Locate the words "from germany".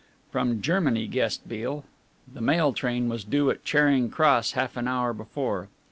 0.31-1.05